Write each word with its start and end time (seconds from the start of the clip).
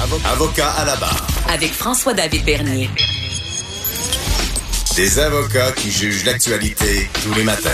Avocat 0.00 0.70
à 0.70 0.84
la 0.84 0.94
barre. 0.94 1.26
Avec 1.48 1.72
François-David 1.72 2.44
Bernier. 2.44 2.88
Des 4.94 5.18
avocats 5.18 5.72
qui 5.72 5.90
jugent 5.90 6.24
l'actualité 6.24 7.10
tous 7.24 7.34
les 7.34 7.42
matins. 7.42 7.70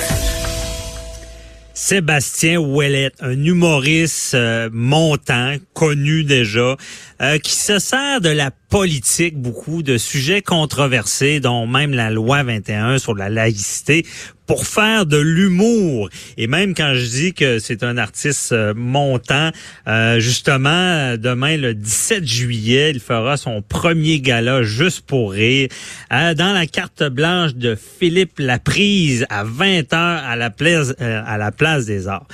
Sébastien 1.74 2.60
Ouellet, 2.60 3.10
un 3.20 3.44
humoriste 3.44 4.34
euh, 4.34 4.70
montant, 4.72 5.56
connu 5.74 6.24
déjà, 6.24 6.76
euh, 7.20 7.38
qui 7.38 7.54
se 7.54 7.78
sert 7.78 8.22
de 8.22 8.30
la 8.30 8.50
politique 8.74 9.36
beaucoup, 9.36 9.84
de 9.84 9.98
sujets 9.98 10.42
controversés, 10.42 11.38
dont 11.38 11.64
même 11.64 11.94
la 11.94 12.10
loi 12.10 12.42
21 12.42 12.98
sur 12.98 13.14
la 13.14 13.28
laïcité, 13.28 14.04
pour 14.48 14.66
faire 14.66 15.06
de 15.06 15.16
l'humour. 15.16 16.08
Et 16.36 16.48
même 16.48 16.74
quand 16.74 16.92
je 16.94 17.06
dis 17.06 17.32
que 17.34 17.60
c'est 17.60 17.84
un 17.84 17.96
artiste 17.96 18.50
euh, 18.50 18.74
montant, 18.76 19.50
euh, 19.86 20.18
justement, 20.18 21.16
demain, 21.16 21.56
le 21.56 21.72
17 21.72 22.26
juillet, 22.26 22.90
il 22.90 22.98
fera 22.98 23.36
son 23.36 23.62
premier 23.62 24.18
gala 24.20 24.64
juste 24.64 25.02
pour 25.02 25.30
rire, 25.30 25.68
dans 26.10 26.52
la 26.52 26.66
carte 26.66 27.04
blanche 27.04 27.54
de 27.54 27.76
Philippe 27.76 28.40
Laprise 28.40 29.24
à 29.30 29.44
20h 29.44 29.94
à 29.94 30.34
la 30.34 30.50
place, 30.50 30.94
à 30.98 31.38
la 31.38 31.52
place 31.52 31.86
des 31.86 32.08
Arts. 32.08 32.26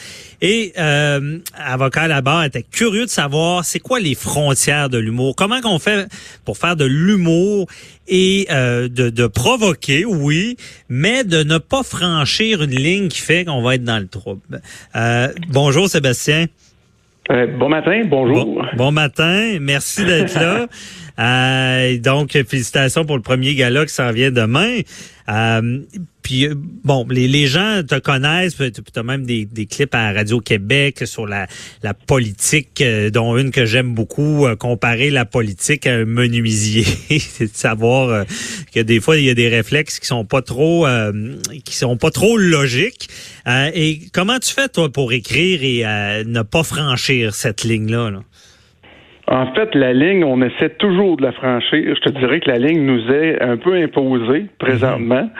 Et 0.42 0.72
euh, 0.78 1.38
avocat 1.54 2.08
là-bas 2.08 2.46
était 2.46 2.62
curieux 2.62 3.04
de 3.04 3.10
savoir 3.10 3.64
c'est 3.64 3.78
quoi 3.78 4.00
les 4.00 4.14
frontières 4.14 4.88
de 4.88 4.96
l'humour? 4.96 5.36
Comment 5.36 5.60
qu'on 5.60 5.78
fait 5.78 6.06
pour 6.44 6.58
faire 6.58 6.76
de 6.76 6.84
l'humour 6.84 7.66
et 8.08 8.46
euh, 8.50 8.88
de, 8.88 9.10
de, 9.10 9.26
provoquer, 9.26 10.04
oui, 10.04 10.56
mais 10.88 11.24
de 11.24 11.42
ne 11.42 11.58
pas 11.58 11.82
franchir 11.82 12.62
une 12.62 12.74
ligne 12.74 13.08
qui 13.08 13.20
fait 13.20 13.44
qu'on 13.44 13.62
va 13.62 13.76
être 13.76 13.84
dans 13.84 13.98
le 13.98 14.08
trouble. 14.08 14.60
Euh, 14.96 15.28
bonjour 15.48 15.88
Sébastien. 15.88 16.46
Euh, 17.30 17.46
bon 17.46 17.68
matin, 17.68 18.02
bonjour. 18.06 18.66
Bon, 18.76 18.90
matin, 18.90 19.58
merci 19.60 20.04
d'être 20.04 20.34
là. 20.34 20.66
Euh, 21.18 21.98
donc, 21.98 22.30
félicitations 22.30 23.04
pour 23.04 23.14
le 23.14 23.22
premier 23.22 23.54
gala 23.54 23.84
qui 23.84 23.92
s'en 23.92 24.10
vient 24.10 24.30
demain. 24.30 24.78
Euh, 25.28 25.80
puis 26.30 26.46
euh, 26.46 26.54
bon, 26.54 27.04
les, 27.10 27.26
les 27.26 27.46
gens 27.46 27.82
te 27.82 27.98
connaissent, 27.98 28.56
tu 28.56 28.98
as 29.00 29.02
même 29.02 29.24
des, 29.24 29.46
des 29.46 29.66
clips 29.66 29.96
à 29.96 30.12
Radio-Québec 30.12 30.98
sur 31.04 31.26
la, 31.26 31.48
la 31.82 31.92
politique, 31.92 32.80
euh, 32.80 33.10
dont 33.10 33.36
une 33.36 33.50
que 33.50 33.66
j'aime 33.66 33.94
beaucoup, 33.94 34.46
comparer 34.60 35.10
la 35.10 35.24
politique 35.24 35.88
à 35.88 35.94
un 35.94 36.04
menuisier. 36.04 36.84
C'est 37.18 37.50
de 37.50 37.56
savoir 37.56 38.24
que 38.72 38.78
des 38.78 39.00
fois, 39.00 39.16
il 39.16 39.24
y 39.24 39.30
a 39.30 39.34
des 39.34 39.48
réflexes 39.48 39.98
qui 39.98 40.06
sont 40.06 40.24
pas 40.24 40.40
trop 40.40 40.86
qui 41.64 41.74
sont 41.74 41.96
pas 41.96 42.10
trop 42.10 42.36
logiques. 42.36 43.08
et 43.74 43.98
comment 44.12 44.38
tu 44.38 44.52
fais, 44.52 44.68
toi, 44.68 44.88
pour 44.88 45.12
écrire 45.12 45.60
et 45.62 46.24
ne 46.24 46.42
pas 46.42 46.62
franchir 46.62 47.34
cette 47.34 47.64
ligne-là? 47.64 48.10
Là? 48.10 48.20
En 49.26 49.52
fait, 49.54 49.74
la 49.74 49.92
ligne, 49.92 50.24
on 50.24 50.42
essaie 50.42 50.70
toujours 50.70 51.16
de 51.16 51.22
la 51.22 51.32
franchir. 51.32 51.94
Je 51.94 52.00
te 52.00 52.18
dirais 52.18 52.40
que 52.40 52.50
la 52.50 52.58
ligne 52.58 52.84
nous 52.84 53.10
est 53.12 53.40
un 53.40 53.56
peu 53.56 53.74
imposée 53.74 54.46
présentement. 54.58 55.30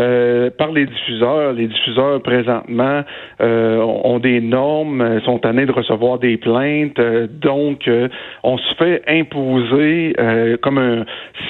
Euh, 0.00 0.48
par 0.50 0.72
les 0.72 0.86
diffuseurs. 0.86 1.52
Les 1.52 1.66
diffuseurs 1.66 2.22
présentement 2.22 3.02
euh, 3.42 3.76
ont 3.78 4.18
des 4.18 4.40
normes, 4.40 5.20
sont 5.26 5.38
tannés 5.38 5.66
de 5.66 5.72
recevoir 5.72 6.18
des 6.18 6.38
plaintes, 6.38 6.98
euh, 6.98 7.26
donc 7.28 7.88
on 8.42 8.56
se 8.56 8.74
fait 8.76 9.02
imposer 9.06 10.14
comme 10.62 10.78
un. 10.78 11.04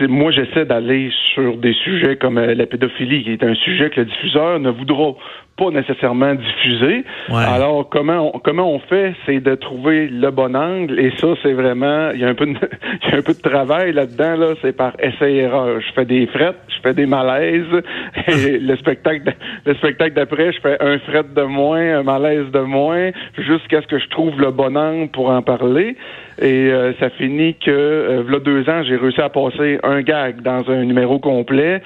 Moi, 0.08 0.32
j'essaie 0.32 0.64
d'aller 0.64 1.10
sur 1.34 1.56
des 1.58 1.74
sujets 1.74 2.16
comme 2.16 2.40
la 2.40 2.66
pédophilie, 2.66 3.22
qui 3.22 3.32
est 3.32 3.44
un 3.44 3.54
sujet 3.54 3.90
que 3.90 4.00
le 4.00 4.06
diffuseur 4.06 4.58
ne 4.58 4.70
voudra 4.70 5.14
pas 5.60 5.70
nécessairement 5.70 6.34
diffuser. 6.34 7.04
Alors 7.28 7.88
comment 7.90 8.32
on, 8.34 8.38
comment 8.38 8.72
on 8.72 8.78
fait, 8.78 9.14
c'est 9.26 9.40
de 9.40 9.54
trouver 9.54 10.08
le 10.08 10.30
bon 10.30 10.56
angle 10.56 10.98
et 10.98 11.12
ça 11.18 11.28
c'est 11.42 11.52
vraiment 11.52 12.10
il 12.14 12.20
y 12.20 12.24
a 12.24 12.28
un 12.28 12.34
peu 12.34 12.46
de, 12.46 12.52
il 13.04 13.10
y 13.10 13.14
a 13.14 13.18
un 13.18 13.22
peu 13.22 13.34
de 13.34 13.42
travail 13.42 13.92
là-dedans 13.92 14.36
là, 14.36 14.46
c'est 14.62 14.74
par 14.74 14.92
essai 14.98 15.34
erreur. 15.34 15.80
Je 15.80 15.92
fais 15.92 16.06
des 16.06 16.26
frettes, 16.26 16.56
je 16.68 16.80
fais 16.82 16.94
des 16.94 17.06
malaises 17.06 17.82
et 18.26 18.58
le 18.70 18.76
spectacle 18.76 19.34
le 19.66 19.74
spectacle 19.74 20.14
d'après, 20.14 20.52
je 20.52 20.60
fais 20.60 20.76
un 20.80 20.98
fret 21.00 21.24
de 21.34 21.42
moins, 21.42 21.98
un 21.98 22.02
malaise 22.02 22.50
de 22.52 22.60
moins 22.60 23.10
jusqu'à 23.36 23.82
ce 23.82 23.86
que 23.86 23.98
je 23.98 24.08
trouve 24.08 24.40
le 24.40 24.50
bon 24.50 24.76
angle 24.76 25.10
pour 25.10 25.28
en 25.30 25.42
parler. 25.42 25.96
Et 26.40 26.70
euh, 26.70 26.94
ça 26.98 27.10
finit 27.10 27.54
que, 27.54 27.70
euh, 27.70 28.24
là, 28.26 28.38
deux 28.38 28.66
ans, 28.70 28.82
j'ai 28.82 28.96
réussi 28.96 29.20
à 29.20 29.28
passer 29.28 29.78
un 29.82 30.00
gag 30.00 30.40
dans 30.40 30.70
un 30.70 30.84
numéro 30.84 31.18
complet 31.18 31.82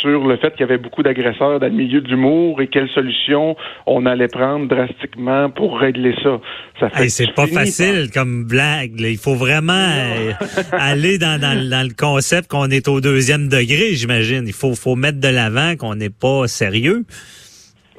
sur 0.00 0.26
le 0.26 0.36
fait 0.38 0.52
qu'il 0.52 0.60
y 0.60 0.62
avait 0.62 0.78
beaucoup 0.78 1.02
d'agresseurs 1.02 1.60
dans 1.60 1.66
le 1.66 1.74
milieu 1.74 2.00
d'humour 2.00 2.62
et 2.62 2.68
quelles 2.68 2.88
solutions 2.90 3.54
on 3.84 4.06
allait 4.06 4.28
prendre 4.28 4.66
drastiquement 4.66 5.50
pour 5.50 5.78
régler 5.78 6.14
ça. 6.22 6.40
ça 6.80 6.90
c'est 7.08 7.34
pas 7.34 7.46
facile 7.46 8.08
comme 8.12 8.44
blague. 8.44 8.92
Il 8.98 9.18
faut 9.18 9.34
vraiment 9.34 9.72
euh, 9.72 10.32
aller 10.72 11.18
dans, 11.18 11.38
dans, 11.38 11.68
dans, 11.68 11.86
le 11.86 11.94
concept 11.94 12.48
qu'on 12.48 12.70
est 12.70 12.88
au 12.88 13.02
deuxième 13.02 13.48
degré, 13.48 13.92
j'imagine. 13.92 14.44
Il 14.46 14.54
faut, 14.54 14.74
faut 14.74 14.96
mettre 14.96 15.20
de 15.20 15.28
l'avant 15.28 15.76
qu'on 15.76 15.96
n'est 15.96 16.08
pas 16.08 16.46
sérieux. 16.46 17.04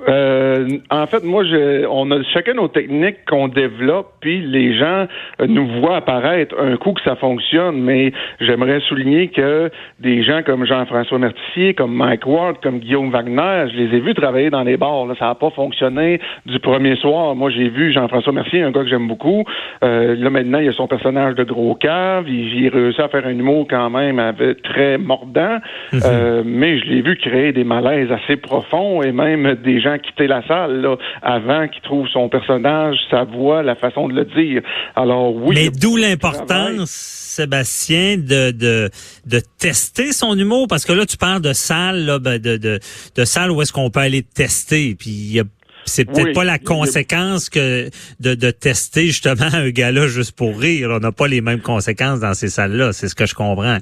Euh, 0.08 0.68
en 0.90 1.06
fait, 1.08 1.24
moi, 1.24 1.44
je, 1.44 1.86
on 1.88 2.10
a 2.12 2.24
chacun 2.34 2.54
nos 2.54 2.68
techniques 2.68 3.26
qu'on 3.28 3.48
développe, 3.48 4.14
puis 4.22 4.40
les 4.42 4.78
gens 4.78 5.08
euh, 5.42 5.48
nous 5.48 5.68
voient 5.80 5.98
apparaître 5.98 6.56
un 6.60 6.78
coup 6.78 6.94
que 6.94 7.02
ça 7.02 7.16
fonctionne. 7.16 7.82
Mais 7.82 8.12
j'aimerais 8.40 8.80
souligner 8.82 9.28
que 9.30 9.70
des 10.00 10.24
gens 10.24 10.42
comme 10.44 10.66
Jean-François 10.66 11.20
Mertier, 11.20 11.74
comme 11.74 11.94
Mike 11.94 12.26
Ward, 12.26 12.58
comme 12.62 12.80
Guillaume 12.80 13.12
Wagner, 13.12 13.72
je 13.72 13.78
les 13.78 13.98
ai 13.98 14.00
vus 14.00 14.14
travailler 14.14 14.50
dans 14.50 14.64
les 14.64 14.78
bars. 14.78 15.06
Là, 15.06 15.16
ça 15.20 15.26
n'a 15.26 15.36
pas 15.36 15.50
fonctionné 15.50 16.20
du 16.46 16.60
premier 16.60 16.96
soir. 16.96 17.36
Moi, 17.36 17.50
j'ai 17.50 17.70
vu 17.70 17.92
Jean-François 17.92 18.34
Mercier, 18.34 18.62
un 18.62 18.72
gars 18.72 18.84
que 18.84 18.90
j'aime 18.90 19.08
beaucoup. 19.08 19.44
Euh, 19.84 20.16
là, 20.16 20.30
maintenant, 20.30 20.60
il 20.60 20.70
a 20.70 20.74
son 20.74 20.88
personnage 20.88 21.36
de 21.36 21.44
gros 21.44 21.76
cave. 21.76 22.26
Il, 22.28 22.64
il 22.64 22.70
réussi 22.70 23.02
à 23.02 23.08
faire 23.10 23.26
un 23.26 23.32
humour 23.32 23.68
quand 23.70 23.90
même 23.90 24.22
très 24.64 24.98
mordant. 24.98 25.58
Mhm. 25.92 26.02
euh, 26.06 26.44
mais 26.46 26.80
je 26.80 26.86
l'ai 26.86 27.02
vu 27.02 27.16
créer 27.18 27.52
des 27.52 27.64
malaises 27.64 28.12
assez 28.12 28.38
profonds 28.38 29.02
et 29.02 29.12
même 29.12 29.56
des 29.64 29.80
gens 29.80 29.89
quitter 29.98 30.28
la 30.28 30.46
salle 30.48 30.88
avant 31.22 31.68
qu'il 31.68 31.82
trouve 31.82 32.08
son 32.08 32.30
personnage, 32.30 32.98
sa 33.10 33.24
voix, 33.24 33.64
la 33.64 33.76
façon 33.76 34.08
de 34.08 34.14
le 34.14 34.26
dire. 34.26 34.62
Alors 34.96 35.36
oui. 35.36 35.56
Mais 35.56 35.70
d'où 35.70 35.96
l'importance, 35.96 36.90
Sébastien, 36.90 38.18
de, 38.18 38.52
de, 38.52 38.90
de 39.26 39.42
tester 39.60 40.12
son 40.12 40.38
humour, 40.38 40.68
parce 40.68 40.86
que 40.86 40.94
là, 40.94 41.06
tu 41.06 41.18
parles 41.18 41.42
de 41.42 41.54
salle, 41.54 42.06
là, 42.06 42.20
ben, 42.20 42.40
de, 42.40 42.58
de, 42.58 42.80
de 43.16 43.26
salle 43.26 43.52
où 43.52 43.62
est-ce 43.62 43.74
qu'on 43.74 43.90
peut 43.90 44.02
aller 44.02 44.24
tester, 44.24 44.96
puis 44.96 45.40
c'est 45.86 46.06
peut-être 46.06 46.34
pas 46.34 46.44
la 46.44 46.60
conséquence 46.60 47.50
que 47.50 47.90
de, 48.20 48.36
de 48.36 48.52
tester 48.52 49.08
justement 49.08 49.48
un 49.54 49.70
gars-là 49.70 50.08
juste 50.08 50.34
pour 50.34 50.60
rire. 50.60 50.90
On 50.92 51.00
n'a 51.00 51.12
pas 51.12 51.28
les 51.28 51.42
mêmes 51.42 51.62
conséquences 51.62 52.20
dans 52.20 52.34
ces 52.34 52.50
salles-là, 52.50 52.94
c'est 52.94 53.08
ce 53.08 53.16
que 53.16 53.26
je 53.26 53.36
comprends. 53.36 53.80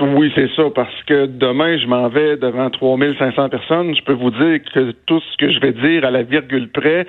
Oui, 0.00 0.30
c'est 0.34 0.50
ça, 0.54 0.64
parce 0.74 1.02
que 1.06 1.26
demain, 1.26 1.78
je 1.78 1.86
m'en 1.86 2.08
vais 2.08 2.36
devant 2.36 2.68
3500 2.68 3.48
personnes. 3.48 3.94
Je 3.96 4.02
peux 4.02 4.12
vous 4.12 4.30
dire 4.30 4.60
que 4.74 4.92
tout 5.06 5.20
ce 5.20 5.36
que 5.38 5.50
je 5.50 5.60
vais 5.60 5.72
dire 5.72 6.04
à 6.04 6.10
la 6.10 6.22
virgule 6.22 6.68
près, 6.68 7.06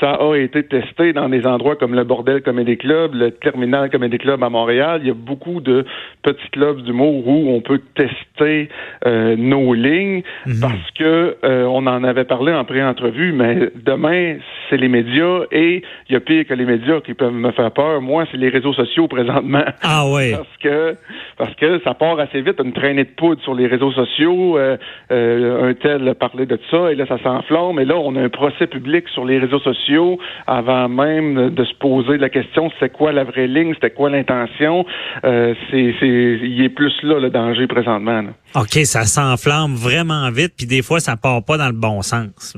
ça 0.00 0.12
a 0.12 0.36
été 0.36 0.62
testé 0.64 1.12
dans 1.12 1.28
des 1.28 1.46
endroits 1.46 1.76
comme 1.76 1.94
le 1.94 2.04
Bordel 2.04 2.42
Comedy 2.42 2.76
Club, 2.76 3.14
le 3.14 3.30
Terminal 3.30 3.90
Comedy 3.90 4.18
Club 4.18 4.42
à 4.42 4.50
Montréal. 4.50 5.00
Il 5.02 5.08
y 5.08 5.10
a 5.10 5.14
beaucoup 5.14 5.60
de 5.60 5.84
petits 6.22 6.50
clubs 6.50 6.82
d'humour 6.82 7.26
où 7.26 7.50
on 7.50 7.60
peut 7.60 7.80
tester 7.94 8.68
euh, 9.06 9.36
nos 9.36 9.72
lignes 9.72 10.22
mhm. 10.46 10.60
parce 10.60 10.90
que 10.98 11.36
euh, 11.44 11.64
on 11.64 11.86
en 11.86 12.04
avait 12.04 12.24
parlé 12.24 12.52
en 12.52 12.64
pré-entrevue, 12.64 13.32
mais 13.32 13.70
demain, 13.76 14.36
c'est 14.68 14.76
les 14.76 14.88
médias 14.88 15.42
et 15.52 15.82
il 16.08 16.12
y 16.12 16.16
a 16.16 16.20
pire 16.20 16.46
que 16.46 16.54
les 16.54 16.64
médias 16.64 17.00
qui 17.00 17.14
peuvent 17.14 17.32
me 17.32 17.52
faire 17.52 17.70
peur. 17.70 18.00
Moi, 18.02 18.26
c'est 18.30 18.36
les 18.36 18.48
réseaux 18.48 18.74
sociaux 18.74 19.08
présentement. 19.08 19.64
Ah 19.82 20.10
ouais. 20.10 20.32
Parce 20.36 20.56
que 20.60 20.96
parce 21.36 21.54
que 21.54 21.80
ça 21.84 21.94
part 21.94 22.18
assez 22.26 22.40
vite, 22.40 22.60
une 22.62 22.72
traînée 22.72 23.04
de 23.04 23.10
poudre 23.16 23.42
sur 23.42 23.54
les 23.54 23.66
réseaux 23.66 23.92
sociaux. 23.92 24.58
Euh, 24.58 24.76
euh, 25.10 25.70
un 25.70 25.74
tel 25.74 26.14
parlait 26.14 26.46
de 26.46 26.58
ça, 26.70 26.92
et 26.92 26.94
là, 26.94 27.06
ça 27.06 27.18
s'enflamme. 27.22 27.78
Et 27.80 27.84
là, 27.84 27.96
on 27.96 28.16
a 28.16 28.22
un 28.22 28.28
procès 28.28 28.66
public 28.66 29.08
sur 29.08 29.24
les 29.24 29.38
réseaux 29.38 29.60
sociaux 29.60 30.18
avant 30.46 30.88
même 30.88 31.50
de 31.50 31.64
se 31.64 31.74
poser 31.74 32.18
la 32.18 32.28
question 32.28 32.70
c'est 32.80 32.92
quoi 32.92 33.12
la 33.12 33.24
vraie 33.24 33.46
ligne, 33.46 33.74
c'était 33.74 33.90
quoi 33.90 34.10
l'intention? 34.10 34.84
Euh, 35.24 35.54
c'est, 35.70 35.94
c'est, 36.00 36.06
il 36.06 36.62
est 36.62 36.68
plus 36.68 36.92
là 37.02 37.18
le 37.18 37.30
danger 37.30 37.66
présentement. 37.66 38.22
OK, 38.54 38.74
ça 38.84 39.04
s'enflamme 39.04 39.74
vraiment 39.74 40.30
vite, 40.30 40.54
puis 40.56 40.66
des 40.66 40.82
fois, 40.82 41.00
ça 41.00 41.16
part 41.16 41.44
pas 41.44 41.58
dans 41.58 41.68
le 41.68 41.72
bon 41.72 42.02
sens. 42.02 42.56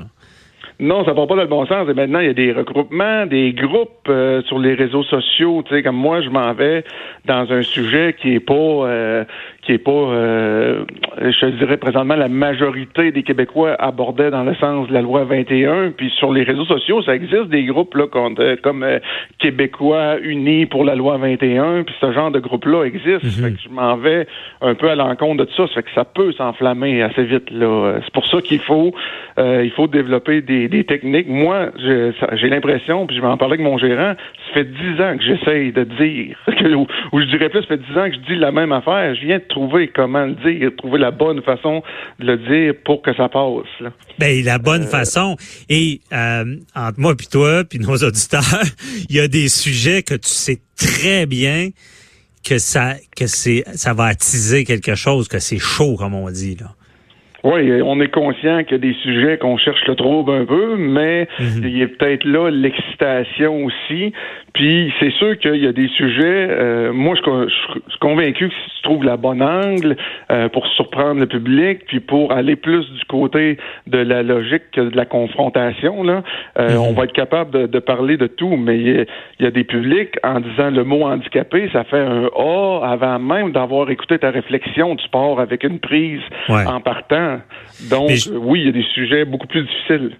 Non, 0.80 1.04
ça 1.04 1.12
va 1.12 1.26
pas 1.26 1.34
dans 1.34 1.42
le 1.42 1.48
bon 1.48 1.66
sens. 1.66 1.88
Et 1.88 1.94
maintenant, 1.94 2.20
il 2.20 2.26
y 2.26 2.30
a 2.30 2.34
des 2.34 2.52
regroupements, 2.52 3.26
des 3.26 3.52
groupes 3.52 4.08
euh, 4.08 4.42
sur 4.42 4.60
les 4.60 4.74
réseaux 4.74 5.02
sociaux. 5.02 5.64
Tu 5.66 5.74
sais, 5.74 5.82
comme 5.82 5.96
moi, 5.96 6.22
je 6.22 6.28
m'en 6.28 6.52
vais 6.54 6.84
dans 7.24 7.50
un 7.50 7.62
sujet 7.62 8.14
qui 8.20 8.34
est 8.34 8.40
pas, 8.40 8.54
euh, 8.54 9.24
qui 9.68 9.74
est 9.74 9.78
pas, 9.78 9.90
euh, 9.90 10.84
je 11.20 11.46
dirais 11.46 11.76
présentement 11.76 12.16
la 12.16 12.28
majorité 12.28 13.12
des 13.12 13.22
Québécois 13.22 13.76
abordaient 13.78 14.30
dans 14.30 14.44
le 14.44 14.54
sens 14.56 14.88
de 14.88 14.94
la 14.94 15.02
loi 15.02 15.24
21. 15.24 15.90
Puis 15.90 16.10
sur 16.18 16.32
les 16.32 16.42
réseaux 16.42 16.64
sociaux, 16.64 17.02
ça 17.02 17.14
existe 17.14 17.48
des 17.48 17.64
groupes 17.64 17.94
là 17.94 18.06
comme, 18.06 18.36
comme 18.62 18.86
Québécois 19.38 20.18
unis 20.22 20.66
pour 20.66 20.84
la 20.84 20.94
loi 20.94 21.18
21. 21.18 21.84
Puis 21.84 21.94
ce 22.00 22.12
genre 22.12 22.30
de 22.30 22.40
groupe-là 22.40 22.84
existe. 22.84 23.24
Mhm. 23.24 23.30
Fait 23.30 23.52
que 23.52 23.60
je 23.62 23.68
m'en 23.68 23.96
vais 23.96 24.26
un 24.60 24.74
peu 24.74 24.90
à 24.90 24.94
l'encontre 24.94 25.44
de 25.44 25.50
ça. 25.56 25.66
Ça 25.68 25.74
fait 25.74 25.82
que 25.82 25.90
ça 25.94 26.04
peut 26.04 26.32
s'enflammer 26.32 27.02
assez 27.02 27.24
vite 27.24 27.50
là. 27.50 28.00
C'est 28.04 28.12
pour 28.12 28.26
ça 28.26 28.40
qu'il 28.40 28.60
faut, 28.60 28.94
il 29.36 29.70
faut 29.76 29.86
développer 29.86 30.40
des 30.40 30.58
des, 30.66 30.84
techniques. 30.84 31.28
Moi, 31.28 31.70
j'ai 31.76 32.48
l'impression, 32.48 33.06
puis 33.06 33.16
je 33.16 33.20
vais 33.20 33.28
en 33.28 33.36
parler 33.36 33.54
avec 33.54 33.64
mon 33.64 33.78
gérant, 33.78 34.14
ça 34.14 34.54
fait 34.54 34.64
dix 34.64 35.00
ans 35.00 35.16
que 35.16 35.22
j'essaye 35.22 35.72
de 35.72 35.84
dire, 35.84 36.36
ou, 37.12 37.20
je 37.20 37.26
dirais 37.26 37.48
plus, 37.48 37.60
ça 37.60 37.68
fait 37.68 37.78
dix 37.78 37.98
ans 37.98 38.08
que 38.08 38.14
je 38.14 38.32
dis 38.32 38.36
la 38.36 38.50
même 38.50 38.72
affaire. 38.72 39.14
Je 39.14 39.20
viens 39.20 39.38
de 39.38 39.44
trouver 39.58 39.90
comment 39.94 40.24
le 40.24 40.34
dire, 40.34 40.70
trouver 40.76 40.98
la 40.98 41.10
bonne 41.10 41.42
façon 41.42 41.82
de 42.20 42.26
le 42.26 42.38
dire 42.38 42.74
pour 42.84 43.02
que 43.02 43.12
ça 43.14 43.28
passe. 43.28 43.66
Là. 43.80 43.90
Ben, 44.18 44.44
la 44.44 44.58
bonne 44.58 44.82
euh, 44.82 44.86
façon. 44.86 45.36
Et 45.68 46.00
euh, 46.12 46.56
entre 46.76 47.00
moi 47.00 47.16
puis 47.16 47.26
toi, 47.26 47.64
puis 47.64 47.80
nos 47.80 47.96
auditeurs, 48.04 48.62
il 49.08 49.16
y 49.16 49.20
a 49.20 49.26
des 49.26 49.48
sujets 49.48 50.02
que 50.02 50.14
tu 50.14 50.28
sais 50.28 50.60
très 50.76 51.26
bien 51.26 51.70
que 52.44 52.58
ça 52.58 52.94
que 53.16 53.26
c'est 53.26 53.64
ça 53.74 53.94
va 53.94 54.04
attiser 54.04 54.64
quelque 54.64 54.94
chose, 54.94 55.26
que 55.26 55.40
c'est 55.40 55.58
chaud, 55.58 55.96
comme 55.96 56.14
on 56.14 56.30
dit 56.30 56.56
là. 56.56 56.74
Oui, 57.44 57.82
on 57.82 58.00
est 58.00 58.08
conscient 58.08 58.64
qu'il 58.64 58.72
y 58.72 58.74
a 58.74 58.78
des 58.78 58.94
sujets 58.94 59.38
qu'on 59.38 59.56
cherche 59.58 59.86
le 59.86 59.94
trouble 59.94 60.32
un 60.32 60.44
peu, 60.44 60.76
mais 60.76 61.28
mhm. 61.38 61.62
il 61.62 61.78
y 61.78 61.82
a 61.84 61.86
peut-être 61.86 62.24
là 62.24 62.50
l'excitation 62.50 63.64
aussi. 63.64 64.12
Puis 64.54 64.92
c'est 64.98 65.12
sûr 65.12 65.38
qu'il 65.38 65.62
y 65.62 65.66
a 65.68 65.72
des 65.72 65.86
sujets. 65.88 66.48
Euh, 66.50 66.92
moi, 66.92 67.14
je, 67.14 67.48
suis 67.48 67.98
convaincu 68.00 68.48
que 68.48 68.54
si 68.54 68.76
tu 68.76 68.82
trouves 68.82 69.04
la 69.04 69.16
bonne 69.16 69.40
angle 69.40 69.96
euh, 70.32 70.48
pour 70.48 70.66
surprendre 70.66 71.20
le 71.20 71.26
public, 71.26 71.86
puis 71.86 72.00
pour 72.00 72.32
aller 72.32 72.56
plus 72.56 72.90
du 72.90 73.04
côté 73.08 73.56
de 73.86 73.98
la 73.98 74.24
logique 74.24 74.70
que 74.72 74.80
de 74.80 74.96
la 74.96 75.04
confrontation, 75.04 76.02
là, 76.02 76.24
euh, 76.58 76.70
mhm. 76.70 76.78
on 76.80 76.92
va 76.92 77.04
être 77.04 77.12
capable 77.12 77.68
de, 77.68 77.78
parler 77.78 78.16
de 78.16 78.26
tout. 78.26 78.56
Mais 78.56 78.78
il 78.78 79.06
y, 79.38 79.46
a 79.46 79.50
des 79.52 79.62
publics 79.62 80.16
en 80.24 80.40
disant 80.40 80.70
le 80.70 80.82
mot 80.82 81.04
handicapé, 81.04 81.70
ça 81.72 81.84
fait 81.84 82.00
un 82.00 82.28
A 82.36 82.80
avant 82.84 83.20
même 83.20 83.52
d'avoir 83.52 83.90
écouté 83.90 84.18
ta 84.18 84.30
réflexion 84.30 84.96
du 84.96 85.04
sport 85.04 85.38
avec 85.38 85.62
une 85.62 85.78
prise 85.78 86.22
en 86.48 86.80
partant. 86.80 87.27
Donc 87.90 88.10
oui, 88.32 88.60
il 88.60 88.66
y 88.66 88.68
a 88.68 88.72
des 88.72 88.86
sujets 88.94 89.24
beaucoup 89.24 89.46
plus 89.46 89.62
difficiles. 89.62 90.16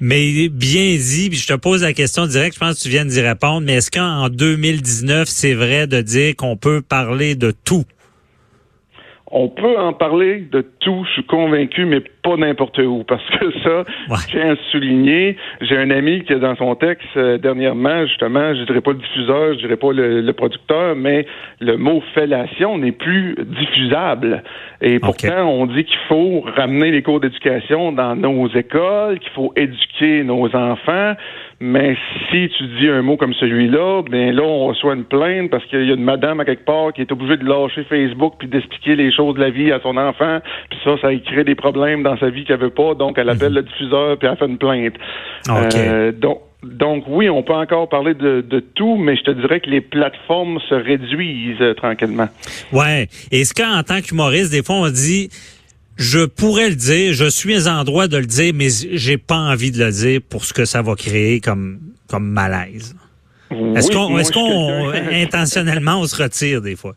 Mais 0.00 0.48
bien 0.48 0.96
dit, 0.96 1.28
puis 1.30 1.38
je 1.38 1.46
te 1.46 1.54
pose 1.54 1.82
la 1.82 1.92
question 1.92 2.26
directe, 2.26 2.54
je 2.54 2.60
pense 2.60 2.78
que 2.78 2.82
tu 2.82 2.88
viens 2.88 3.04
d'y 3.04 3.20
répondre 3.20 3.66
mais 3.66 3.74
est-ce 3.74 3.90
qu'en 3.90 4.28
2019, 4.28 5.28
c'est 5.28 5.54
vrai 5.54 5.86
de 5.86 6.00
dire 6.00 6.34
qu'on 6.36 6.56
peut 6.56 6.82
parler 6.82 7.34
de 7.34 7.52
tout? 7.64 7.84
On 9.30 9.48
peut 9.48 9.78
en 9.78 9.92
parler 9.92 10.46
de 10.50 10.64
tout, 10.80 11.04
je 11.06 11.12
suis 11.12 11.24
convaincu, 11.24 11.84
mais 11.84 12.00
pas 12.00 12.36
n'importe 12.36 12.78
où. 12.78 13.04
Parce 13.04 13.24
que 13.30 13.50
ça, 13.62 13.84
je 14.08 14.26
tiens 14.28 14.52
à 14.52 14.56
souligner, 14.70 15.36
j'ai 15.60 15.76
un 15.76 15.90
ami 15.90 16.24
qui, 16.24 16.34
dans 16.34 16.56
son 16.56 16.74
texte, 16.74 17.06
euh, 17.16 17.36
dernièrement, 17.36 18.06
justement, 18.06 18.54
je 18.54 18.62
dirais 18.64 18.80
pas 18.80 18.92
le 18.92 18.98
diffuseur, 18.98 19.54
je 19.54 19.58
dirais 19.58 19.76
pas 19.76 19.92
le, 19.92 20.32
producteur, 20.32 20.96
mais 20.96 21.26
le 21.60 21.76
mot 21.76 22.02
fellation 22.14 22.78
n'est 22.78 22.92
plus 22.92 23.36
diffusable. 23.44 24.42
Et 24.80 24.98
pourtant, 24.98 25.46
on 25.46 25.66
dit 25.66 25.84
qu'il 25.84 25.98
faut 26.08 26.44
ramener 26.56 26.90
les 26.90 27.02
cours 27.02 27.20
d'éducation 27.20 27.92
dans 27.92 28.16
nos 28.16 28.48
écoles, 28.48 29.18
qu'il 29.18 29.32
faut 29.32 29.52
éduquer 29.56 30.24
nos 30.24 30.54
enfants. 30.54 31.14
Mais 31.60 31.96
si 32.30 32.48
tu 32.56 32.66
dis 32.78 32.88
un 32.88 33.02
mot 33.02 33.16
comme 33.16 33.34
celui-là, 33.34 34.02
ben 34.08 34.32
là, 34.32 34.42
on 34.42 34.68
reçoit 34.68 34.94
une 34.94 35.04
plainte 35.04 35.50
parce 35.50 35.64
qu'il 35.66 35.84
y 35.84 35.90
a 35.90 35.94
une 35.94 36.04
madame 36.04 36.38
à 36.38 36.44
quelque 36.44 36.64
part 36.64 36.92
qui 36.92 37.00
est 37.00 37.10
obligée 37.10 37.36
de 37.36 37.44
lâcher 37.44 37.82
Facebook 37.84 38.34
puis 38.38 38.46
d'expliquer 38.46 38.94
les 38.94 39.12
choses 39.12 39.34
de 39.34 39.40
la 39.40 39.50
vie 39.50 39.72
à 39.72 39.80
son 39.80 39.96
enfant. 39.96 40.38
Puis 40.70 40.78
ça, 40.84 40.92
ça 41.02 41.08
crée 41.16 41.42
des 41.42 41.56
problèmes 41.56 42.04
dans 42.04 42.16
sa 42.18 42.30
vie 42.30 42.44
qu'elle 42.44 42.60
veut 42.60 42.70
pas. 42.70 42.94
Donc, 42.94 43.18
elle 43.18 43.28
appelle 43.28 43.50
mhm. 43.50 43.56
le 43.56 43.62
diffuseur 43.62 44.18
puis 44.18 44.28
elle 44.28 44.36
fait 44.36 44.46
une 44.46 44.58
plainte. 44.58 44.94
Euh, 45.48 46.12
donc, 46.12 46.42
donc 46.62 47.04
oui, 47.08 47.28
on 47.28 47.42
peut 47.42 47.54
encore 47.54 47.88
parler 47.88 48.14
de, 48.14 48.60
tout, 48.74 48.96
mais 48.96 49.16
je 49.16 49.22
te 49.22 49.30
dirais 49.32 49.58
que 49.58 49.70
les 49.70 49.80
plateformes 49.80 50.60
se 50.68 50.74
réduisent 50.74 51.60
euh, 51.60 51.74
tranquillement. 51.74 52.28
Ouais. 52.72 53.08
Est-ce 53.32 53.52
qu'en 53.52 53.82
tant 53.82 54.00
qu'humoriste, 54.00 54.52
des 54.52 54.62
fois, 54.62 54.76
on 54.76 54.90
dit 54.90 55.28
je 55.98 56.24
pourrais 56.26 56.70
le 56.70 56.76
dire, 56.76 57.12
je 57.12 57.28
suis 57.28 57.68
en 57.68 57.84
droit 57.84 58.06
de 58.06 58.16
le 58.16 58.26
dire, 58.26 58.52
mais 58.54 58.68
j'ai 58.92 59.18
pas 59.18 59.36
envie 59.36 59.72
de 59.72 59.84
le 59.84 59.90
dire 59.90 60.20
pour 60.30 60.44
ce 60.44 60.54
que 60.54 60.64
ça 60.64 60.80
va 60.80 60.94
créer 60.94 61.40
comme, 61.40 61.78
comme 62.08 62.28
malaise. 62.28 62.96
est-ce 63.50 63.90
qu'on, 63.90 64.16
est-ce 64.18 64.32
qu'on 64.32 64.92
intentionnellement 65.12 66.00
on 66.00 66.04
se 66.04 66.22
retire 66.22 66.62
des 66.62 66.76
fois? 66.76 66.92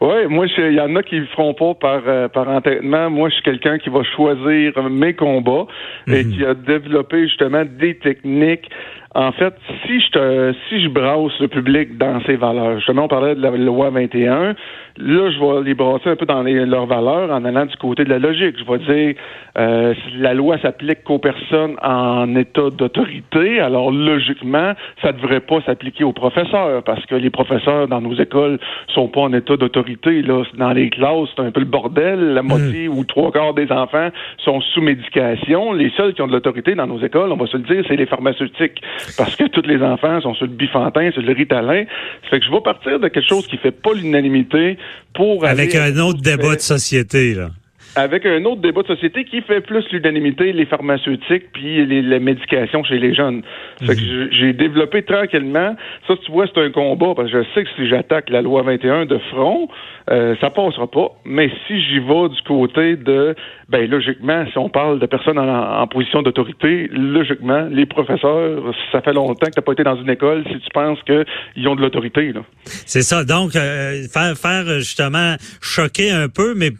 Oui, 0.00 0.26
moi, 0.28 0.46
il 0.58 0.74
y 0.74 0.80
en 0.80 0.94
a 0.96 1.02
qui 1.02 1.16
le 1.16 1.26
feront 1.26 1.54
pas 1.54 1.74
par, 1.74 2.02
euh, 2.06 2.28
par 2.28 2.48
entêtement. 2.48 3.10
Moi, 3.10 3.28
je 3.28 3.34
suis 3.34 3.42
quelqu'un 3.42 3.78
qui 3.78 3.90
va 3.90 4.02
choisir 4.16 4.72
mes 4.90 5.14
combats 5.14 5.66
et 6.06 6.24
mhm. 6.24 6.32
qui 6.32 6.44
a 6.44 6.54
développé 6.54 7.26
justement 7.28 7.64
des 7.64 7.96
techniques 7.98 8.68
en 9.14 9.30
fait, 9.30 9.54
si 9.86 10.00
je 10.00 10.10
te, 10.10 10.54
si 10.68 10.82
je 10.82 10.88
brasse 10.88 11.38
le 11.38 11.46
public 11.46 11.96
dans 11.98 12.20
ses 12.24 12.34
valeurs, 12.34 12.78
justement, 12.78 13.04
on 13.04 13.08
parlait 13.08 13.36
de 13.36 13.40
la 13.40 13.50
loi 13.52 13.90
21, 13.90 14.56
là, 14.96 15.30
je 15.30 15.38
vais 15.38 15.64
les 15.64 15.74
brasser 15.74 16.10
un 16.10 16.16
peu 16.16 16.26
dans 16.26 16.42
leurs 16.42 16.86
valeurs 16.86 17.30
en 17.30 17.44
allant 17.44 17.66
du 17.66 17.76
côté 17.76 18.04
de 18.04 18.10
la 18.10 18.18
logique. 18.18 18.56
Je 18.58 18.64
vais 18.64 18.78
dire, 18.78 19.14
euh, 19.58 19.94
la 20.16 20.34
loi 20.34 20.58
s'applique 20.58 21.04
qu'aux 21.04 21.18
personnes 21.18 21.76
en 21.82 22.34
état 22.36 22.70
d'autorité, 22.70 23.60
alors 23.60 23.90
logiquement, 23.90 24.72
ça 25.02 25.12
ne 25.12 25.18
devrait 25.18 25.40
pas 25.40 25.60
s'appliquer 25.62 26.04
aux 26.04 26.12
professeurs, 26.12 26.82
parce 26.84 27.04
que 27.06 27.14
les 27.14 27.30
professeurs 27.30 27.88
dans 27.88 28.00
nos 28.00 28.14
écoles 28.14 28.58
sont 28.88 29.08
pas 29.08 29.22
en 29.22 29.32
état 29.32 29.56
d'autorité. 29.56 30.22
Là, 30.22 30.44
dans 30.56 30.72
les 30.72 30.90
classes, 30.90 31.28
c'est 31.34 31.42
un 31.42 31.50
peu 31.50 31.60
le 31.60 31.66
bordel. 31.66 32.34
La 32.34 32.42
moitié 32.42 32.88
hmm. 32.88 32.98
ou 32.98 33.04
trois 33.04 33.32
quarts 33.32 33.54
des 33.54 33.70
enfants 33.72 34.10
sont 34.38 34.60
sous 34.60 34.80
médication. 34.80 35.72
Les 35.72 35.90
seuls 35.96 36.14
qui 36.14 36.22
ont 36.22 36.26
de 36.26 36.32
l'autorité 36.32 36.74
dans 36.74 36.86
nos 36.86 37.00
écoles, 37.00 37.32
on 37.32 37.36
va 37.36 37.46
se 37.46 37.56
le 37.56 37.64
dire, 37.64 37.84
c'est 37.88 37.96
les 37.96 38.06
pharmaceutiques 38.06 38.80
parce 39.16 39.34
que 39.36 39.44
tous 39.44 39.66
les 39.66 39.82
enfants 39.82 40.20
sont 40.20 40.34
sur 40.34 40.46
le 40.46 40.52
bifantin, 40.52 41.10
sur 41.10 41.22
le 41.22 41.32
ritalin. 41.32 41.84
Ça 42.24 42.30
fait 42.30 42.40
que 42.40 42.46
je 42.46 42.50
vais 42.50 42.60
partir 42.60 43.00
de 43.00 43.08
quelque 43.08 43.28
chose 43.28 43.46
qui 43.46 43.56
fait 43.56 43.70
pas 43.70 43.92
l'unanimité 43.94 44.76
pour 45.14 45.46
Avec 45.46 45.74
un 45.74 45.96
autre 45.98 46.20
débat 46.20 46.56
de 46.56 46.60
société, 46.60 47.34
là 47.34 47.50
avec 47.96 48.26
un 48.26 48.44
autre 48.44 48.60
débat 48.60 48.82
de 48.82 48.88
société 48.88 49.24
qui 49.24 49.40
fait 49.42 49.60
plus 49.60 49.84
l'unanimité, 49.92 50.52
les 50.52 50.66
pharmaceutiques 50.66 51.52
puis 51.52 51.84
les, 51.86 52.18
médications 52.18 52.82
chez 52.84 52.98
les 52.98 53.14
jeunes. 53.14 53.42
Fait 53.80 53.94
que 53.94 54.00
mhm. 54.00 54.28
j'ai 54.32 54.52
développé 54.52 55.02
tranquillement. 55.02 55.76
Ça, 56.06 56.14
tu 56.24 56.32
vois, 56.32 56.46
c'est 56.46 56.60
un 56.60 56.70
combat 56.70 57.14
parce 57.14 57.30
que 57.30 57.42
je 57.42 57.48
sais 57.54 57.64
que 57.64 57.70
si 57.76 57.88
j'attaque 57.88 58.30
la 58.30 58.42
loi 58.42 58.62
21 58.62 59.06
de 59.06 59.18
front, 59.30 59.68
euh, 60.10 60.34
ça 60.40 60.50
passera 60.50 60.86
pas. 60.90 61.08
Mais 61.24 61.50
si 61.66 61.80
j'y 61.82 61.98
vais 61.98 62.28
du 62.28 62.42
côté 62.46 62.96
de, 62.96 63.34
ben 63.68 63.88
logiquement, 63.88 64.44
si 64.50 64.58
on 64.58 64.68
parle 64.68 64.98
de 64.98 65.06
personnes 65.06 65.38
en, 65.38 65.86
position 65.86 66.22
d'autorité, 66.22 66.88
logiquement, 66.92 67.68
les 67.70 67.86
professeurs, 67.86 68.62
ça 68.92 69.00
fait 69.00 69.12
longtemps 69.12 69.46
que 69.46 69.52
tu 69.52 69.58
n'as 69.58 69.62
pas 69.62 69.72
été 69.72 69.84
dans 69.84 69.96
une 69.96 70.10
école 70.10 70.44
si 70.50 70.58
tu 70.58 70.68
penses 70.72 70.98
qu'ils 71.04 71.68
ont 71.68 71.74
de 71.74 71.80
l'autorité. 71.80 72.32
C'est 72.64 73.02
ça. 73.02 73.24
Donc, 73.24 73.56
euh, 73.56 74.02
faire, 74.12 74.36
faire 74.36 74.64
justement 74.78 75.36
choquer 75.60 76.10
un 76.10 76.28
peu, 76.28 76.54
mais 76.54 76.70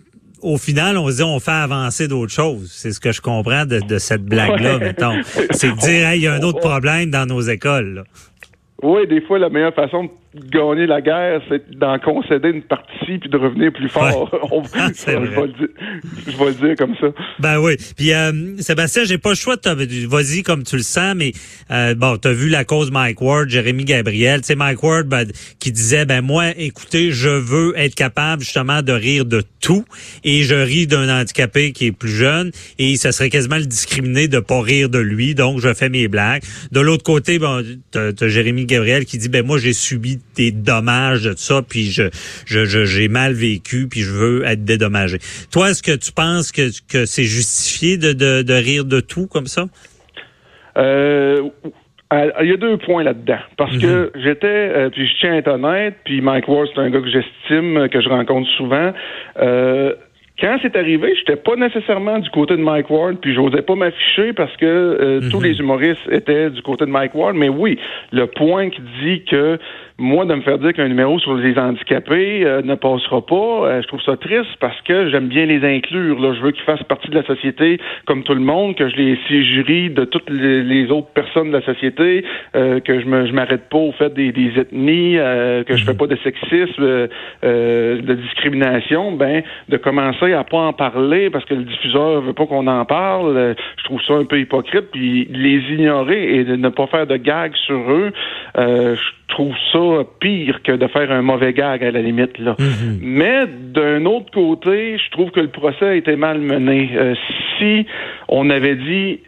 au 0.45 0.59
final, 0.59 0.99
on 0.99 1.11
se 1.11 1.17
dit 1.17 1.23
on 1.23 1.41
fait 1.41 1.51
avancer 1.51 2.07
d'autres 2.07 2.33
choses. 2.33 2.71
C'est 2.71 2.93
ce 2.93 3.01
que 3.01 3.13
je 3.13 3.21
comprends 3.21 3.65
de, 3.65 3.99
cette 3.99 4.25
blague-là, 4.25 4.79
mettons. 4.79 5.23
C'est 5.51 5.71
de 5.71 5.79
dire, 5.79 6.15
il 6.15 6.23
y 6.23 6.27
a 6.27 6.35
un 6.35 6.43
autre 6.43 6.61
problème 6.61 7.11
dans 7.11 7.27
nos 7.27 7.41
écoles. 7.41 8.05
Oui, 8.83 9.07
des 9.07 9.23
fois, 9.23 9.39
la 9.39 9.49
meilleure 9.49 9.75
façon 9.75 10.05
de 10.05 10.11
gagner 10.35 10.87
la 10.87 11.01
guerre, 11.01 11.41
c'est 11.49 11.79
d'en 11.79 11.99
concéder 11.99 12.49
une 12.49 12.63
partie 12.63 13.19
puis 13.19 13.31
de 13.31 13.37
revenir 13.37 13.73
plus 13.73 13.89
fort. 13.89 14.31
Ah, 14.77 14.89
je, 15.07 16.37
vais 16.37 16.45
le 16.47 16.55
dire, 16.55 16.77
comme 16.77 16.95
ça. 17.01 17.07
Ben 17.39 17.59
oui. 17.59 17.77
Puis 17.97 18.13
euh, 18.13 18.57
Sébastien, 18.59 19.05
j'ai 19.05 19.19
pas 19.19 19.31
le 19.31 19.35
choix 19.35 19.57
de 19.57 20.07
vas-y 20.07 20.43
comme 20.43 20.63
tu 20.63 20.77
le 20.77 20.83
sens, 20.83 21.15
mais 21.17 21.33
euh, 21.71 21.95
bon, 21.95 22.17
t'as 22.17 22.33
vu 22.33 22.49
la 22.49 22.65
cause 22.65 22.91
Mike 22.91 23.21
Ward, 23.21 23.49
Jérémy 23.49 23.85
Gabriel. 23.85 24.41
Tu 24.41 24.49
sais, 24.49 24.55
Mike 24.55 24.83
Ward 24.83 25.07
ben, 25.07 25.27
qui 25.59 25.73
disait 25.73 26.05
ben 26.05 26.21
moi, 26.21 26.47
écoutez, 26.57 27.11
je 27.11 27.29
veux 27.29 27.77
être 27.77 27.95
capable 27.95 28.43
justement 28.43 28.83
de 28.83 28.93
rire 28.93 29.25
de 29.25 29.43
tout 29.61 29.85
et 30.25 30.43
je 30.43 30.55
ris 30.55 30.87
d'un 30.87 31.09
handicapé 31.21 31.73
qui 31.73 31.87
est 31.87 31.93
plus 31.93 32.11
jeune 32.11 32.51
et 32.79 32.97
ça 32.97 33.13
serait 33.13 33.31
quasiment 33.31 33.57
le 33.57 33.67
discriminer 33.67 34.29
de 34.29 34.41
pas 34.41 34.61
rire 34.61 34.89
de 34.89 34.99
lui, 34.99 35.35
donc 35.35 35.61
je 35.61 35.73
fais 35.75 35.89
mes 35.89 36.09
blagues. 36.09 36.43
De 36.73 36.81
l'autre 36.81 37.05
côté, 37.05 37.39
bon, 37.39 37.65
t'as, 37.91 38.11
as 38.19 38.29
Jérémy 38.29 38.67
Gabriel 38.67 39.05
qui 39.05 39.19
dit 39.19 39.29
ben 39.29 39.45
moi 39.45 39.59
j'ai 39.59 39.73
subi 39.73 40.21
des 40.37 40.51
dommages 40.51 41.23
de 41.23 41.35
ça, 41.37 41.63
puis 41.63 41.91
je, 41.91 42.05
je, 42.47 42.85
j'ai 42.85 43.09
mal 43.09 43.33
vécu, 43.33 43.87
puis 43.89 44.01
je 44.01 44.11
veux 44.11 44.45
être 44.45 44.65
dédommagé. 44.65 45.19
Toi, 45.53 45.71
est-ce 45.71 45.83
que 45.83 45.97
tu 45.97 46.13
penses 46.13 46.51
que, 46.53 46.71
que 46.91 47.07
c'est 47.07 47.25
justifié 47.25 47.97
de, 47.97 48.13
de, 48.13 48.43
de, 48.43 48.55
rire 48.55 48.85
de 48.85 49.01
tout 49.01 49.27
comme 49.27 49.47
ça? 49.47 49.67
Euh, 50.77 51.43
il 52.43 52.49
y 52.49 52.53
a 52.53 52.57
deux 52.57 52.77
points 52.79 53.03
là-dedans. 53.03 53.39
Parce 53.57 53.77
que 53.79 54.13
mhm. 54.15 54.23
j'étais, 54.23 54.47
euh, 54.47 54.91
puis 54.91 55.07
je 55.07 55.15
tiens 55.21 55.33
à 55.33 55.37
être 55.37 55.49
honnête, 55.49 55.97
puis 56.05 56.21
Mike 56.21 56.49
Ward, 56.49 56.69
c'est 56.75 56.81
un 56.81 56.91
gars 56.91 57.01
que 57.01 57.11
j'estime, 57.11 57.89
que 57.89 58.01
je 58.01 58.09
rencontre 58.09 58.49
souvent. 58.57 58.93
Euh, 59.41 59.95
Quand 60.41 60.59
c'est 60.63 60.77
arrivé, 60.77 61.15
j'étais 61.17 61.37
pas 61.37 61.55
nécessairement 61.57 62.19
du 62.19 62.29
côté 62.31 62.57
de 62.57 62.63
Mike 62.63 62.91
Ward, 62.91 63.19
puis 63.21 63.35
j'osais 63.35 63.63
pas 63.63 63.77
m'afficher 63.77 64.33
parce 64.33 64.55
que 64.57 64.67
euh, 64.67 65.21
tous 65.31 65.39
Mhm. 65.39 65.45
les 65.45 65.59
humoristes 65.61 66.09
étaient 66.11 66.51
du 66.51 66.61
côté 66.63 66.87
de 66.87 66.91
Mike 66.91 67.15
Ward. 67.15 67.37
Mais 67.37 67.49
oui, 67.49 67.79
le 68.11 68.27
point 68.27 68.69
qui 68.71 68.81
dit 69.03 69.25
que 69.31 69.59
moi, 69.99 70.25
de 70.25 70.35
me 70.35 70.41
faire 70.41 70.59
dire 70.59 70.73
qu'un 70.73 70.89
numéro 70.89 71.19
sur 71.21 71.35
les 71.35 71.57
handicapés 71.57 72.45
euh, 72.45 72.63
ne 72.63 72.75
passera 72.75 73.25
pas, 73.25 73.35
euh, 73.35 73.83
je 73.83 73.87
trouve 73.87 74.03
ça 74.03 74.17
triste 74.17 74.57
parce 74.59 74.81
que 74.83 75.09
j'aime 75.11 75.29
bien 75.29 75.47
les 75.47 75.65
inclure. 75.65 76.19
Là. 76.21 76.35
Je 76.35 76.41
veux 76.41 76.51
qu'ils 76.51 76.65
fassent 76.65 76.83
partie 76.83 77.09
de 77.09 77.15
la 77.15 77.25
société 77.25 77.79
comme 78.07 78.25
tout 78.25 78.35
le 78.35 78.41
monde, 78.41 78.75
que 78.75 78.89
je 78.89 78.97
les 78.97 79.17
jury 79.43 79.91
de 79.91 80.05
toutes 80.05 80.29
les, 80.31 80.91
autres 80.91 81.09
personnes 81.09 81.51
de 81.51 81.59
la 81.59 81.65
société, 81.65 82.25
euh, 82.55 82.81
que 82.81 83.01
je 83.01 83.07
me 83.07 83.27
je 83.27 83.33
m'arrête 83.33 83.69
pas 83.69 83.79
au 83.79 83.93
fait 83.93 84.13
des, 84.13 84.33
des 84.33 84.53
ethnies, 84.59 85.17
euh, 85.19 85.65
que 85.65 85.77
je 85.77 85.85
fais 85.85 85.95
pas 85.95 86.07
de 86.07 86.17
sexisme, 86.17 86.83
euh, 86.83 87.07
euh, 87.45 88.01
de 88.01 88.15
discrimination. 88.15 89.13
Ben, 89.13 89.43
de 89.69 89.77
commencer 89.77 90.33
à 90.33 90.45
pas 90.45 90.59
en 90.59 90.73
parler 90.73 91.31
parce 91.31 91.45
que 91.45 91.55
le 91.55 91.65
diffuseur 91.65 92.21
veut 92.21 92.33
pas 92.33 92.47
qu'on 92.47 92.67
en 92.67 92.85
parle, 92.85 93.55
je 93.79 93.85
trouve 93.85 94.01
ça 94.03 94.15
un 94.15 94.25
peu 94.25 94.41
hypocrite. 94.41 94.91
Puis 94.93 95.29
les 95.31 95.61
ignorer 95.73 96.37
et 96.37 96.45
de 96.45 96.57
ne 96.57 96.69
pas 96.69 96.87
faire 96.87 97.07
de 97.07 97.17
gags 97.17 97.55
sur 97.55 97.91
eux, 97.91 98.13
je 98.57 99.11
trouve 99.29 99.55
ça 99.73 99.79
pire 100.21 100.63
que 100.63 100.73
de 100.73 100.87
faire 100.89 101.11
un 101.11 101.23
mauvais 101.23 101.53
gag 101.53 101.85
à 101.85 101.91
la 101.91 102.03
limite. 102.03 102.39
Là. 102.39 102.57
Mais 103.01 103.47
d'un 103.47 104.05
autre 104.07 104.31
côté, 104.33 104.99
je 104.99 105.11
trouve 105.11 105.31
que 105.31 105.41
le 105.41 105.49
procès 105.49 105.87
a 105.87 105.95
été 105.95 106.17
mal 106.17 106.39
mené. 106.39 106.91
Euh, 106.95 107.15
si 107.59 107.87
on 108.29 108.51
avait 108.51 108.77
dit 108.77 109.21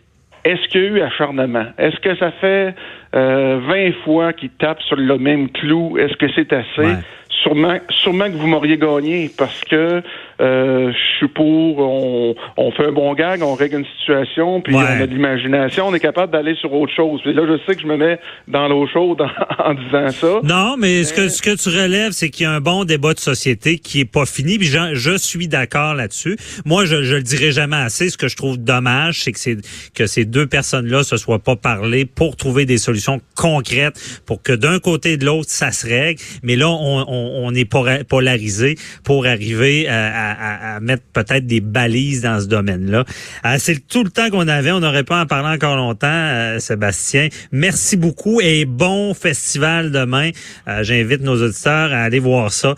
est-ce 0.47 0.69
qu'il 0.69 0.81
y 0.81 0.85
a 0.85 0.89
eu 0.89 1.01
acharnement? 1.01 1.67
Est-ce 1.77 1.99
que 1.99 2.15
ça 2.17 2.31
fait 2.31 2.73
euh, 3.17 3.59
20 3.67 4.05
fois 4.05 4.33
qu'il 4.33 4.51
tape 4.51 4.81
sur 4.83 4.95
le 4.95 5.19
même 5.19 5.51
clou? 5.51 5.99
Est-ce 5.99 6.17
que 6.17 6.27
c'est 6.37 6.53
assez? 6.53 6.79
Ouais. 6.79 7.03
Sûrement, 7.43 7.79
sûrement 7.91 8.27
que 8.27 8.37
vous 8.37 8.47
m'auriez 8.47 8.79
gagné 8.79 9.29
parce 9.37 9.61
que 9.63 10.03
euh, 10.41 10.93
je 10.93 11.17
suis 11.19 11.29
pour, 11.29 11.79
on, 11.79 12.35
on 12.57 12.71
fait 12.73 12.87
un 12.87 12.93
bon 12.93 13.15
gag, 13.15 13.43
on 13.43 13.55
règle 13.55 13.79
une 13.79 13.87
situation, 13.99 14.61
puis 14.61 14.75
Ouais. 14.75 14.83
on 14.99 15.03
a 15.03 15.07
de 15.07 15.13
l'imagination, 15.15 15.87
on 15.89 15.95
est 15.95 16.01
capable 16.01 16.33
d'aller 16.33 16.55
sur 16.57 16.73
autre 16.73 16.93
chose. 16.95 17.21
Puis 17.23 17.33
là, 17.33 17.43
je 17.49 17.59
sais 17.67 17.75
que 17.77 17.83
je 17.83 17.87
me 17.87 17.97
mets 17.97 18.19
dans 18.49 18.69
l'eau 18.69 18.87
chaude 18.87 19.23
en, 19.23 19.29
en 19.71 19.75
disant 19.75 20.11
ça. 20.11 20.41
Non, 20.43 20.77
mais 20.77 21.05
ce 21.05 21.15
que, 21.15 21.29
ce 21.29 21.41
que 21.43 21.57
tu 21.57 21.69
relèves, 21.71 22.13
c'est 22.13 22.29
qu'il 22.31 22.45
y 22.45 22.47
a 22.47 22.53
un 22.53 22.61
bon 22.61 22.85
débat 22.85 23.15
de 23.15 23.19
société 23.21 23.79
qui 23.79 24.01
est 24.01 24.05
pas 24.05 24.27
fini. 24.27 24.59
Puis 24.59 24.67
je, 24.67 24.95
je 24.95 25.17
suis 25.17 25.49
d'accord 25.49 25.95
là-dessus. 25.95 26.37
Moi, 26.65 26.85
je, 26.85 27.03
je 27.03 27.15
le 27.17 27.23
dirai 27.23 27.53
jamais 27.53 27.77
assez. 27.77 28.11
Ce 28.11 28.19
que 28.19 28.29
je 28.29 28.37
trouve 28.37 28.59
dommage, 28.59 29.23
c'est 29.23 29.33
que, 29.33 29.39
c'est, 29.39 29.57
que 29.95 30.07
ces 30.07 30.25
deux 30.25 30.47
personnes-là 30.47 31.03
se 31.03 31.17
soient 31.17 31.39
pas 31.39 31.57
parlé 31.57 32.05
pour 32.05 32.37
trouver 32.37 32.67
des 32.67 32.79
solutions 32.79 33.21
concrètes 33.35 33.99
pour 34.27 34.43
que 34.43 34.53
d'un 34.53 34.79
côté 34.79 35.13
et 35.13 35.17
de 35.17 35.25
l'autre, 35.25 35.49
ça 35.51 35.71
se 35.73 35.87
règle. 35.87 36.21
Mais 36.43 36.57
là, 36.57 36.69
on, 36.69 37.05
on, 37.09 37.47
on 37.47 37.55
est 37.55 37.65
polarisé 38.09 38.77
pour 39.05 39.27
arriver 39.27 39.89
à, 39.89 40.26
à- 40.26 40.26
à- 40.33 40.81
mettre 40.81 41.03
peut-être 41.13 41.47
des 41.47 41.61
balises 41.61 42.23
dans 42.23 42.41
ce 42.41 42.47
domaine-là. 42.47 43.05
Euh, 43.45 43.57
c'est 43.59 43.87
tout 43.89 44.05
le 44.05 44.11
temps 44.11 44.31
qu'on 44.31 44.49
avait. 44.49 44.73
On 44.73 44.81
n'aurait 44.81 45.05
pas 45.05 45.23
en 45.23 45.27
parler 45.27 45.55
encore 45.55 45.77
longtemps, 45.77 46.07
euh, 46.11 46.59
Sébastien. 46.59 47.29
Merci 47.53 47.97
beaucoup 47.97 48.41
et 48.41 48.65
bon 48.65 49.15
festival 49.15 49.91
demain. 49.91 50.31
Euh, 50.69 50.83
J'invite 50.83 51.23
nos 51.23 51.43
auditeurs 51.43 51.93
à 51.93 52.03
aller 52.03 52.19
voir 52.19 52.53
ça. 52.53 52.75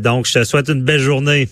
Donc, 0.00 0.26
je 0.26 0.34
te 0.40 0.44
souhaite 0.44 0.68
une 0.68 0.82
belle 0.82 1.00
journée. 1.00 1.48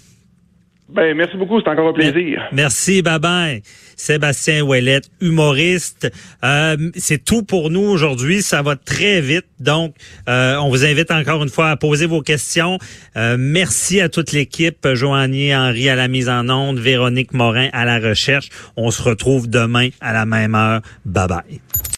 Ben, 0.93 1.17
merci 1.17 1.37
beaucoup, 1.37 1.61
c'est 1.61 1.69
encore 1.69 1.89
un 1.89 1.93
plaisir. 1.93 2.43
Merci, 2.53 3.03
bye 3.03 3.19
bye. 3.19 3.63
Sébastien 3.97 4.63
Ouellette, 4.63 5.11
humoriste. 5.21 6.11
Euh, 6.43 6.77
c'est 6.97 7.25
tout 7.25 7.43
pour 7.43 7.71
nous 7.71 7.83
aujourd'hui. 7.83 8.43
Ça 8.43 8.63
va 8.63 8.75
très 8.77 9.21
vite. 9.21 9.47
Donc, 9.61 9.95
euh, 10.29 10.57
on 10.57 10.69
vous 10.71 10.85
invite 10.85 11.11
encore 11.11 11.43
une 11.43 11.51
fois 11.51 11.71
à 11.71 11.77
poser 11.77 12.07
vos 12.07 12.23
questions. 12.23 12.79
Euh, 13.17 13.37
merci 13.39 14.01
à 14.01 14.09
toute 14.09 14.33
l'équipe. 14.33 14.89
Joannier 14.95 15.55
Henry 15.55 15.89
à 15.89 15.97
la 15.97 16.09
mise 16.09 16.29
en 16.29 16.49
onde, 16.49 16.79
Véronique 16.79 17.35
Morin 17.35 17.69
à 17.73 17.85
la 17.85 17.99
recherche. 17.99 18.49
On 18.77 18.91
se 18.91 19.03
retrouve 19.03 19.49
demain 19.49 19.91
à 20.01 20.13
la 20.13 20.27
même 20.27 20.55
heure. 20.55 20.81
Bye 21.05 21.29
bye. 21.29 21.61